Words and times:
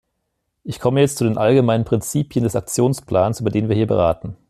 Ich 0.63 0.79
komme 0.79 1.01
jetzt 1.01 1.19
zu 1.19 1.25
den 1.25 1.37
allgemeinen 1.37 1.85
Prinzipien 1.85 2.43
des 2.43 2.55
Aktionsplans, 2.55 3.39
über 3.39 3.51
den 3.51 3.69
wir 3.69 3.75
hier 3.75 3.85
beraten. 3.85 4.35